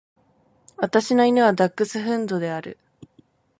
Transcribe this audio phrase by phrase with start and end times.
[0.77, 2.79] 私の犬はダックスフンドである。